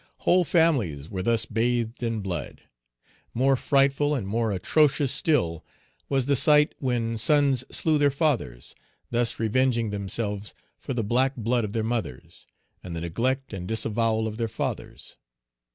[0.25, 2.63] Whole families were thus bathed in blood.
[3.35, 5.63] More frightful and more atrocious still
[6.09, 8.73] was the sight when sons slew their fathers,
[9.11, 12.47] thus revenging themselves for the black blood of their mothers,
[12.81, 15.17] and the neglect and disavowal of their fathers.